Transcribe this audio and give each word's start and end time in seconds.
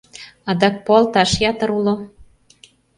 Адак 0.49 0.75
пуалташ 0.85 1.31
ятыр 1.51 1.69
уло. 1.77 1.95